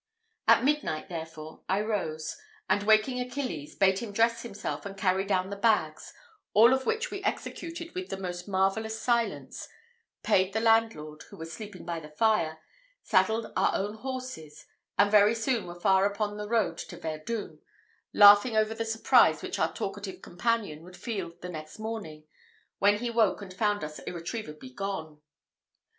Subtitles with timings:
[0.47, 2.35] At midnight, therefore, I rose;
[2.67, 6.11] and, waking Achilles, bade him dress himself, and carry down the bags,
[6.55, 9.69] all of which we executed with the most marvellous silence,
[10.23, 12.57] paid the landlord, who was sleeping by the fire,
[13.03, 14.65] saddled our own horses,
[14.97, 17.59] and very soon were far upon the road to Verdun,
[18.11, 22.23] laughing over the surprise which our talkative companion would feel the next morning,
[22.79, 25.21] when he woke and found us irretrievably gone.